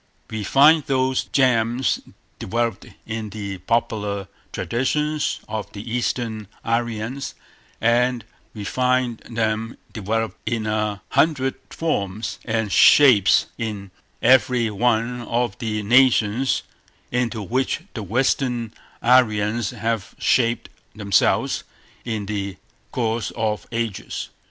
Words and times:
We 0.31 0.43
find 0.43 0.83
those 0.85 1.25
germs 1.25 1.99
developed 2.39 2.87
in 3.05 3.29
the 3.29 3.59
popular 3.59 4.29
traditions 4.51 5.41
of 5.47 5.71
the 5.73 5.91
Eastern 5.91 6.47
Aryans, 6.65 7.35
and 7.79 8.25
we 8.55 8.63
find 8.63 9.19
them 9.29 9.77
developed 9.93 10.37
in 10.49 10.65
a 10.65 11.03
hundred 11.09 11.53
forms 11.69 12.39
and 12.45 12.71
shapes 12.71 13.45
in 13.59 13.91
every 14.23 14.71
one 14.71 15.21
of 15.21 15.59
the 15.59 15.83
nations 15.83 16.63
into 17.11 17.43
which 17.43 17.81
the 17.93 18.01
Western 18.01 18.73
Aryans 19.03 19.69
have 19.69 20.15
shaped 20.17 20.69
themselves 20.95 21.63
in 22.03 22.25
the 22.25 22.57
course 22.91 23.29
of 23.35 23.67
ages. 23.71 24.29